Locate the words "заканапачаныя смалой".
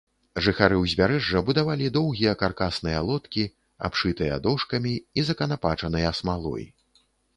5.29-6.65